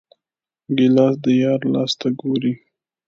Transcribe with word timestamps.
ګیلاس 0.77 1.15
د 1.23 1.25
یار 1.41 1.61
لاس 1.73 1.91
ته 1.99 2.07
ګوري. 2.19 2.53